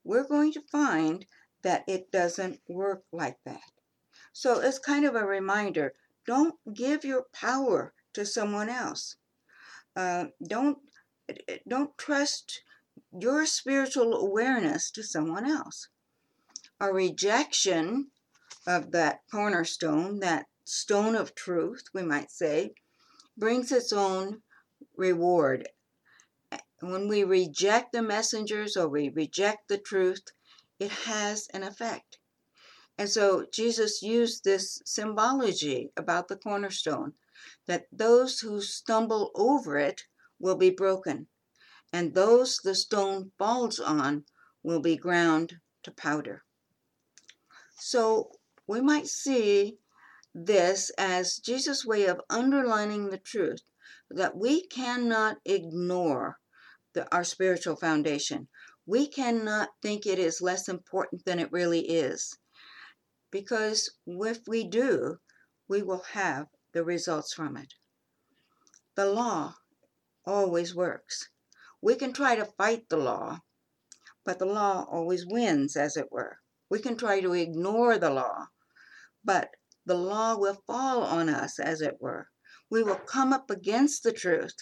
we're 0.04 0.26
going 0.26 0.52
to 0.52 0.62
find 0.72 1.26
that 1.62 1.84
it 1.86 2.10
doesn't 2.12 2.60
work 2.68 3.02
like 3.12 3.38
that. 3.44 3.72
So 4.32 4.60
it's 4.60 4.78
kind 4.78 5.04
of 5.04 5.14
a 5.14 5.24
reminder 5.24 5.94
don't 6.26 6.56
give 6.74 7.04
your 7.04 7.26
power 7.32 7.94
to 8.14 8.26
someone 8.26 8.68
else. 8.68 9.16
Uh, 9.94 10.26
don't 10.46 10.78
don't 11.68 11.96
trust 11.98 12.62
your 13.12 13.46
spiritual 13.46 14.14
awareness 14.14 14.90
to 14.92 15.02
someone 15.02 15.46
else. 15.46 15.88
A 16.80 16.92
rejection 16.92 18.10
of 18.66 18.92
that 18.92 19.20
cornerstone, 19.30 20.20
that 20.20 20.46
stone 20.64 21.14
of 21.14 21.34
truth, 21.34 21.84
we 21.94 22.02
might 22.02 22.30
say, 22.30 22.74
brings 23.36 23.72
its 23.72 23.92
own 23.92 24.42
reward 24.96 25.68
when 26.80 27.08
we 27.08 27.24
reject 27.24 27.92
the 27.92 28.02
messengers 28.02 28.76
or 28.76 28.88
we 28.88 29.08
reject 29.08 29.68
the 29.68 29.78
truth, 29.78 30.32
it 30.78 30.90
has 30.90 31.48
an 31.54 31.62
effect. 31.62 32.18
And 32.98 33.08
so 33.08 33.46
Jesus 33.52 34.02
used 34.02 34.44
this 34.44 34.80
symbology 34.84 35.90
about 35.96 36.28
the 36.28 36.36
cornerstone 36.36 37.14
that 37.66 37.86
those 37.92 38.40
who 38.40 38.60
stumble 38.60 39.30
over 39.34 39.76
it 39.76 40.04
will 40.38 40.56
be 40.56 40.70
broken, 40.70 41.26
and 41.92 42.14
those 42.14 42.58
the 42.58 42.74
stone 42.74 43.32
falls 43.38 43.78
on 43.78 44.24
will 44.62 44.80
be 44.80 44.96
ground 44.96 45.60
to 45.82 45.90
powder. 45.90 46.44
So 47.78 48.32
we 48.66 48.80
might 48.80 49.06
see 49.06 49.78
this 50.34 50.90
as 50.98 51.38
Jesus' 51.38 51.84
way 51.84 52.06
of 52.06 52.20
underlining 52.28 53.10
the 53.10 53.18
truth 53.18 53.62
that 54.10 54.36
we 54.36 54.66
cannot 54.66 55.38
ignore 55.44 56.38
the, 56.96 57.14
our 57.14 57.24
spiritual 57.24 57.76
foundation. 57.76 58.48
We 58.86 59.06
cannot 59.06 59.68
think 59.82 60.06
it 60.06 60.18
is 60.18 60.40
less 60.40 60.66
important 60.66 61.26
than 61.26 61.38
it 61.38 61.52
really 61.52 61.80
is. 61.80 62.38
Because 63.30 63.90
if 64.06 64.38
we 64.48 64.66
do, 64.66 65.18
we 65.68 65.82
will 65.82 66.04
have 66.12 66.46
the 66.72 66.82
results 66.82 67.34
from 67.34 67.58
it. 67.58 67.74
The 68.94 69.04
law 69.04 69.56
always 70.24 70.74
works. 70.74 71.28
We 71.82 71.96
can 71.96 72.14
try 72.14 72.34
to 72.34 72.46
fight 72.46 72.88
the 72.88 72.96
law, 72.96 73.40
but 74.24 74.38
the 74.38 74.46
law 74.46 74.86
always 74.90 75.26
wins, 75.26 75.76
as 75.76 75.98
it 75.98 76.10
were. 76.10 76.38
We 76.70 76.78
can 76.78 76.96
try 76.96 77.20
to 77.20 77.34
ignore 77.34 77.98
the 77.98 78.10
law, 78.10 78.46
but 79.22 79.50
the 79.84 79.96
law 79.96 80.38
will 80.38 80.62
fall 80.66 81.02
on 81.02 81.28
us, 81.28 81.58
as 81.58 81.82
it 81.82 82.00
were. 82.00 82.28
We 82.70 82.82
will 82.82 82.96
come 82.96 83.34
up 83.34 83.50
against 83.50 84.02
the 84.02 84.12
truth, 84.12 84.56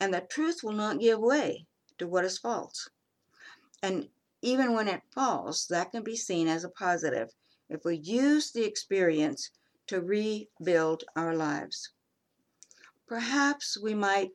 and 0.00 0.14
the 0.14 0.22
truth 0.22 0.60
will 0.62 0.72
not 0.72 0.98
give 0.98 1.20
way 1.20 1.66
to 1.98 2.06
what 2.06 2.24
is 2.24 2.38
false. 2.38 2.88
And 3.82 4.08
even 4.42 4.74
when 4.74 4.88
it 4.88 5.02
falls, 5.14 5.66
that 5.68 5.92
can 5.92 6.02
be 6.02 6.16
seen 6.16 6.48
as 6.48 6.64
a 6.64 6.68
positive 6.68 7.30
if 7.68 7.84
we 7.84 7.96
use 7.96 8.50
the 8.50 8.64
experience 8.64 9.50
to 9.86 10.00
rebuild 10.00 11.04
our 11.16 11.34
lives. 11.34 11.90
Perhaps 13.06 13.78
we 13.80 13.94
might 13.94 14.30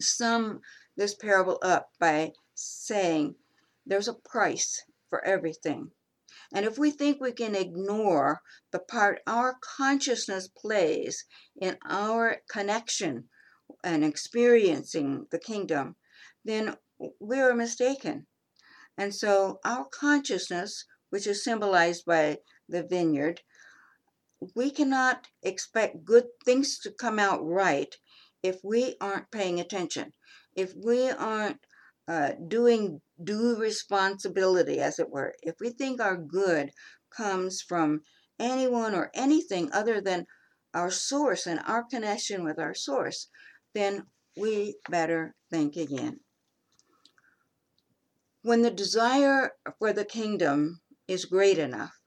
sum 0.00 0.60
this 0.96 1.14
parable 1.14 1.58
up 1.62 1.90
by 1.98 2.32
saying 2.54 3.34
there's 3.86 4.08
a 4.08 4.14
price 4.14 4.84
for 5.08 5.24
everything. 5.24 5.90
And 6.52 6.64
if 6.64 6.78
we 6.78 6.90
think 6.90 7.20
we 7.20 7.32
can 7.32 7.54
ignore 7.54 8.40
the 8.70 8.78
part 8.78 9.20
our 9.26 9.58
consciousness 9.60 10.48
plays 10.48 11.24
in 11.60 11.76
our 11.84 12.38
connection 12.48 13.28
and 13.84 14.04
experiencing 14.04 15.26
the 15.30 15.38
kingdom, 15.38 15.96
then 16.48 16.74
we're 17.20 17.54
mistaken. 17.54 18.26
And 18.96 19.14
so 19.14 19.60
our 19.64 19.84
consciousness, 19.84 20.86
which 21.10 21.26
is 21.26 21.44
symbolized 21.44 22.06
by 22.06 22.38
the 22.68 22.82
vineyard, 22.82 23.42
we 24.56 24.70
cannot 24.70 25.26
expect 25.42 26.06
good 26.06 26.24
things 26.44 26.78
to 26.80 26.90
come 26.90 27.18
out 27.18 27.44
right 27.44 27.94
if 28.42 28.56
we 28.64 28.96
aren't 28.98 29.30
paying 29.30 29.60
attention, 29.60 30.12
if 30.56 30.72
we 30.74 31.10
aren't 31.10 31.60
uh, 32.08 32.32
doing 32.48 33.02
due 33.22 33.56
responsibility, 33.56 34.80
as 34.80 34.98
it 34.98 35.10
were. 35.10 35.34
If 35.42 35.56
we 35.60 35.68
think 35.70 36.00
our 36.00 36.16
good 36.16 36.70
comes 37.14 37.60
from 37.60 38.00
anyone 38.38 38.94
or 38.94 39.10
anything 39.12 39.70
other 39.72 40.00
than 40.00 40.24
our 40.72 40.90
source 40.90 41.46
and 41.46 41.60
our 41.66 41.84
connection 41.84 42.42
with 42.42 42.58
our 42.58 42.74
source, 42.74 43.28
then 43.74 44.06
we 44.34 44.76
better 44.88 45.34
think 45.50 45.76
again. 45.76 46.20
When 48.48 48.62
the 48.62 48.70
desire 48.70 49.52
for 49.78 49.92
the 49.92 50.06
kingdom 50.06 50.80
is 51.06 51.26
great 51.26 51.58
enough, 51.58 52.00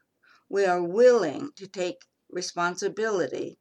we 0.50 0.66
are 0.66 0.82
willing 0.82 1.52
to 1.58 1.68
take 1.68 2.08
responsibility 2.32 3.60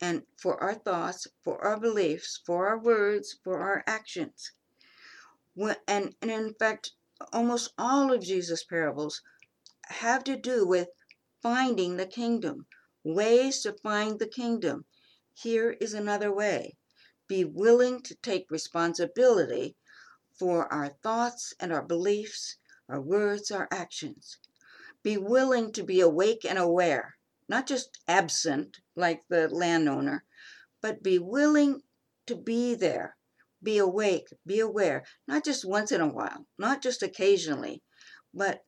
and 0.00 0.22
for 0.40 0.56
our 0.62 0.76
thoughts, 0.76 1.26
for 1.42 1.60
our 1.64 1.80
beliefs, 1.80 2.40
for 2.46 2.68
our 2.68 2.78
words, 2.78 3.36
for 3.42 3.58
our 3.58 3.82
actions. 3.88 4.52
And, 5.88 6.14
and 6.22 6.30
in 6.30 6.54
fact, 6.54 6.92
almost 7.32 7.72
all 7.76 8.12
of 8.12 8.22
Jesus' 8.22 8.62
parables 8.62 9.20
have 9.86 10.22
to 10.22 10.36
do 10.36 10.64
with 10.64 10.90
finding 11.42 11.96
the 11.96 12.06
kingdom, 12.06 12.66
ways 13.02 13.62
to 13.62 13.72
find 13.72 14.20
the 14.20 14.28
kingdom. 14.28 14.84
Here 15.34 15.72
is 15.80 15.92
another 15.92 16.32
way. 16.32 16.76
Be 17.26 17.44
willing 17.44 18.00
to 18.02 18.14
take 18.14 18.48
responsibility 18.48 19.74
for 20.38 20.72
our 20.72 20.88
thoughts 20.88 21.54
and 21.60 21.72
our 21.72 21.82
beliefs, 21.82 22.56
our 22.88 23.00
words, 23.00 23.50
our 23.50 23.68
actions. 23.70 24.38
Be 25.02 25.16
willing 25.16 25.72
to 25.72 25.82
be 25.82 26.00
awake 26.00 26.44
and 26.44 26.58
aware 26.58 27.16
not 27.52 27.66
just 27.66 27.98
absent 28.08 28.78
like 28.96 29.28
the 29.28 29.46
landowner, 29.48 30.24
but 30.80 31.02
be 31.02 31.18
willing 31.18 31.82
to 32.24 32.34
be 32.34 32.74
there, 32.74 33.14
be 33.62 33.76
awake, 33.76 34.28
be 34.46 34.58
aware, 34.58 35.04
not 35.28 35.44
just 35.44 35.64
once 35.64 35.92
in 35.92 36.00
a 36.00 36.08
while, 36.08 36.46
not 36.56 36.80
just 36.80 37.02
occasionally, 37.02 37.82
but 38.32 38.64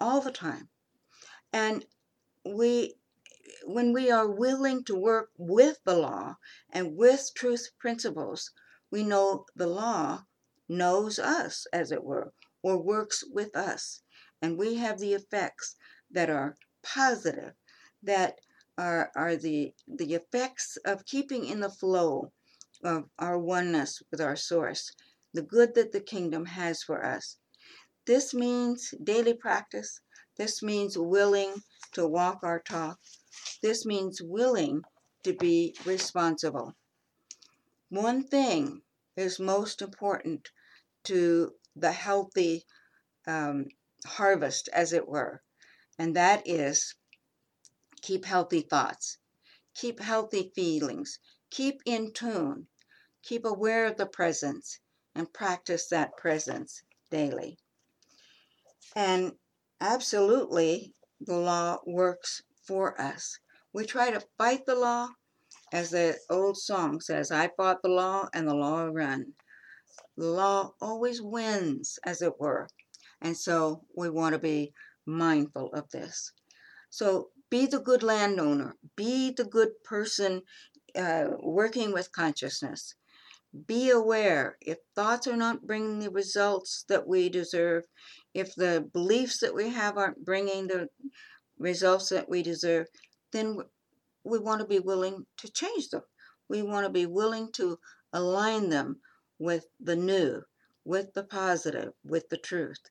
all 0.00 0.22
the 0.22 0.32
time. 0.32 0.68
And 1.52 1.84
we 2.42 2.94
when 3.66 3.92
we 3.92 4.10
are 4.10 4.30
willing 4.30 4.82
to 4.84 4.94
work 4.94 5.30
with 5.36 5.78
the 5.84 5.96
law 5.96 6.36
and 6.70 6.96
with 6.96 7.30
truth 7.34 7.68
principles, 7.78 8.50
we 8.90 9.02
know 9.02 9.44
the 9.54 9.66
law 9.66 10.24
knows 10.68 11.18
us, 11.18 11.66
as 11.72 11.92
it 11.92 12.02
were, 12.02 12.32
or 12.62 12.82
works 12.82 13.24
with 13.30 13.56
us. 13.56 14.02
And 14.40 14.58
we 14.58 14.76
have 14.76 14.98
the 14.98 15.14
effects 15.14 15.76
that 16.10 16.30
are 16.30 16.56
positive 16.82 17.52
that 18.02 18.38
are, 18.76 19.10
are 19.16 19.36
the, 19.36 19.72
the 19.86 20.14
effects 20.14 20.76
of 20.84 21.06
keeping 21.06 21.46
in 21.46 21.60
the 21.60 21.70
flow 21.70 22.32
of 22.82 23.04
our 23.18 23.38
oneness 23.38 24.02
with 24.10 24.20
our 24.20 24.36
source, 24.36 24.92
the 25.32 25.42
good 25.42 25.74
that 25.74 25.92
the 25.92 26.00
kingdom 26.00 26.44
has 26.44 26.82
for 26.82 27.04
us. 27.04 27.38
This 28.06 28.34
means 28.34 28.92
daily 29.02 29.34
practice. 29.34 30.00
This 30.36 30.62
means 30.62 30.98
willing 30.98 31.54
to 31.92 32.06
walk 32.06 32.40
our 32.42 32.60
talk. 32.60 32.98
This 33.62 33.86
means 33.86 34.20
willing 34.20 34.82
to 35.22 35.32
be 35.32 35.74
responsible. 35.86 36.74
One 37.88 38.24
thing 38.24 38.82
is 39.16 39.38
most 39.38 39.80
important 39.80 40.50
to 41.04 41.52
the 41.76 41.92
healthy 41.92 42.64
um, 43.26 43.66
harvest, 44.06 44.68
as 44.72 44.92
it 44.92 45.08
were, 45.08 45.42
and 45.98 46.16
that 46.16 46.42
is 46.46 46.94
Keep 48.04 48.26
healthy 48.26 48.60
thoughts. 48.60 49.16
Keep 49.74 49.98
healthy 49.98 50.52
feelings. 50.54 51.20
Keep 51.48 51.80
in 51.86 52.12
tune. 52.12 52.66
Keep 53.22 53.46
aware 53.46 53.86
of 53.86 53.96
the 53.96 54.04
presence 54.04 54.78
and 55.14 55.32
practice 55.32 55.88
that 55.88 56.14
presence 56.18 56.82
daily. 57.10 57.56
And 58.94 59.32
absolutely, 59.80 60.92
the 61.18 61.38
law 61.38 61.78
works 61.86 62.42
for 62.66 63.00
us. 63.00 63.38
We 63.72 63.86
try 63.86 64.10
to 64.10 64.26
fight 64.36 64.66
the 64.66 64.74
law, 64.74 65.08
as 65.72 65.88
the 65.88 66.18
old 66.28 66.58
song 66.58 67.00
says, 67.00 67.30
I 67.30 67.48
fought 67.56 67.80
the 67.80 67.88
law 67.88 68.28
and 68.34 68.46
the 68.46 68.54
law 68.54 68.84
run. 68.92 69.32
The 70.16 70.26
law 70.26 70.74
always 70.80 71.20
wins, 71.20 71.98
as 72.04 72.22
it 72.22 72.38
were. 72.38 72.68
And 73.20 73.36
so 73.36 73.84
we 73.96 74.10
want 74.10 74.34
to 74.34 74.38
be 74.38 74.72
mindful 75.06 75.72
of 75.72 75.90
this. 75.90 76.32
So 76.90 77.30
be 77.50 77.66
the 77.66 77.80
good 77.80 78.02
landowner, 78.02 78.76
be 78.96 79.30
the 79.30 79.44
good 79.44 79.82
person 79.84 80.42
uh, 80.96 81.26
working 81.40 81.92
with 81.92 82.12
consciousness. 82.12 82.94
Be 83.66 83.90
aware 83.90 84.56
if 84.60 84.78
thoughts 84.94 85.26
are 85.26 85.36
not 85.36 85.66
bringing 85.66 86.00
the 86.00 86.10
results 86.10 86.84
that 86.88 87.06
we 87.06 87.28
deserve, 87.28 87.84
if 88.32 88.54
the 88.54 88.88
beliefs 88.92 89.38
that 89.40 89.54
we 89.54 89.70
have 89.70 89.96
aren't 89.96 90.24
bringing 90.24 90.66
the 90.66 90.88
results 91.58 92.08
that 92.08 92.28
we 92.28 92.42
deserve, 92.42 92.88
then 93.32 93.58
we 94.24 94.38
want 94.38 94.60
to 94.60 94.66
be 94.66 94.80
willing 94.80 95.26
to 95.36 95.48
change 95.50 95.88
them. 95.90 96.02
We 96.48 96.62
want 96.62 96.86
to 96.86 96.90
be 96.90 97.06
willing 97.06 97.52
to 97.52 97.78
align 98.12 98.70
them 98.70 99.00
with 99.38 99.66
the 99.80 99.96
new, 99.96 100.42
with 100.84 101.14
the 101.14 101.24
positive, 101.24 101.92
with 102.04 102.28
the 102.28 102.36
truth. 102.36 102.90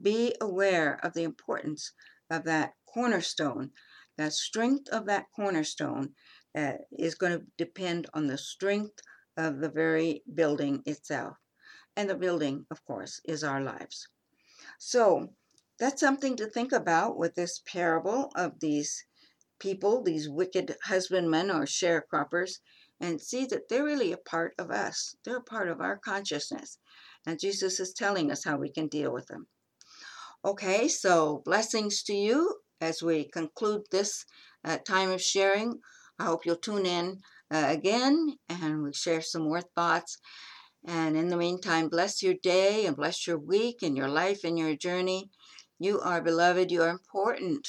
Be 0.00 0.34
aware 0.40 0.98
of 1.02 1.14
the 1.14 1.22
importance 1.22 1.92
of 2.30 2.44
that 2.44 2.74
cornerstone 2.86 3.72
the 4.16 4.30
strength 4.30 4.88
of 4.90 5.06
that 5.06 5.26
cornerstone 5.34 6.14
uh, 6.54 6.74
is 6.92 7.16
going 7.16 7.36
to 7.36 7.46
depend 7.56 8.08
on 8.14 8.28
the 8.28 8.38
strength 8.38 9.00
of 9.36 9.58
the 9.58 9.68
very 9.68 10.22
building 10.32 10.82
itself. 10.86 11.36
And 11.96 12.08
the 12.08 12.14
building, 12.14 12.66
of 12.70 12.84
course, 12.84 13.20
is 13.24 13.42
our 13.42 13.60
lives. 13.60 14.08
So 14.78 15.34
that's 15.80 16.00
something 16.00 16.36
to 16.36 16.46
think 16.46 16.72
about 16.72 17.16
with 17.16 17.34
this 17.34 17.60
parable 17.66 18.30
of 18.36 18.60
these 18.60 19.04
people, 19.58 20.02
these 20.02 20.28
wicked 20.28 20.76
husbandmen 20.84 21.50
or 21.50 21.64
sharecroppers, 21.64 22.60
and 23.00 23.20
see 23.20 23.44
that 23.46 23.68
they're 23.68 23.84
really 23.84 24.12
a 24.12 24.16
part 24.16 24.54
of 24.58 24.70
us. 24.70 25.14
They're 25.24 25.38
a 25.38 25.42
part 25.42 25.68
of 25.68 25.80
our 25.80 25.98
consciousness. 25.98 26.78
And 27.26 27.40
Jesus 27.40 27.80
is 27.80 27.92
telling 27.92 28.30
us 28.30 28.44
how 28.44 28.56
we 28.56 28.70
can 28.70 28.88
deal 28.88 29.12
with 29.12 29.26
them. 29.26 29.46
Okay, 30.44 30.88
so 30.88 31.42
blessings 31.44 32.02
to 32.04 32.14
you 32.14 32.56
as 32.80 33.02
we 33.02 33.24
conclude 33.24 33.82
this 33.90 34.24
uh, 34.64 34.78
time 34.78 35.10
of 35.10 35.22
sharing. 35.22 35.80
I 36.18 36.24
hope 36.26 36.44
you'll 36.44 36.56
tune 36.56 36.86
in 36.86 37.20
uh, 37.50 37.64
again 37.68 38.36
and 38.48 38.82
we 38.82 38.92
share 38.92 39.22
some 39.22 39.42
more 39.42 39.62
thoughts. 39.62 40.18
And 40.86 41.16
in 41.16 41.28
the 41.28 41.36
meantime, 41.36 41.88
bless 41.88 42.22
your 42.22 42.34
day 42.34 42.84
and 42.84 42.94
bless 42.94 43.26
your 43.26 43.38
week 43.38 43.82
and 43.82 43.96
your 43.96 44.08
life 44.08 44.44
and 44.44 44.58
your 44.58 44.76
journey. 44.76 45.30
You 45.78 46.00
are 46.00 46.20
beloved, 46.20 46.70
you 46.70 46.82
are 46.82 46.90
important, 46.90 47.66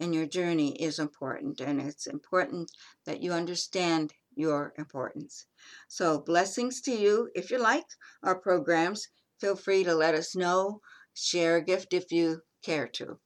and 0.00 0.14
your 0.14 0.26
journey 0.26 0.74
is 0.82 0.98
important. 0.98 1.60
And 1.60 1.80
it's 1.80 2.06
important 2.06 2.72
that 3.06 3.22
you 3.22 3.32
understand 3.32 4.12
your 4.38 4.72
importance. 4.78 5.46
So, 5.88 6.20
blessings 6.20 6.80
to 6.82 6.92
you. 6.92 7.30
If 7.34 7.50
you 7.50 7.58
like 7.58 7.86
our 8.22 8.38
programs, 8.38 9.08
feel 9.40 9.56
free 9.56 9.84
to 9.84 9.94
let 9.94 10.14
us 10.14 10.34
know. 10.36 10.80
Share 11.14 11.56
a 11.56 11.62
gift 11.62 11.92
if 11.92 12.12
you 12.12 12.42
care 12.62 12.88
to. 12.88 13.18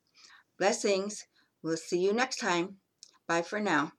Blessings. 0.58 1.24
We'll 1.62 1.76
see 1.76 1.98
you 1.98 2.12
next 2.12 2.38
time. 2.38 2.78
Bye 3.28 3.42
for 3.42 3.60
now. 3.60 3.92